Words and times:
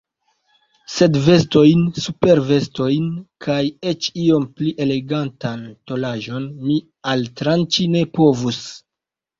Sed 0.93 1.17
vestojn, 1.25 1.83
supervestojn 2.05 3.05
kaj 3.47 3.59
eĉ 3.93 4.09
iom 4.25 4.49
pli 4.57 4.75
elegantan 4.87 5.65
tolaĵon 5.93 6.51
mi 6.67 6.83
altranĉi 7.17 7.89
ne 7.97 8.05
povus. 8.21 8.63